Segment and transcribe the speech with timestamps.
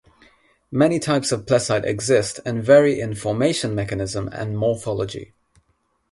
[0.71, 5.35] Many types of plessite exist and vary in formation mechanism and morphology.